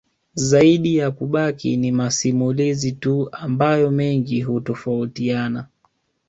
[0.33, 5.67] Zaidi ya kubaki ni masimulizi tu ambayo mengi hutofautina